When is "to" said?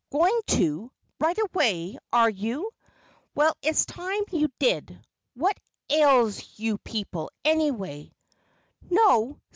0.47-0.91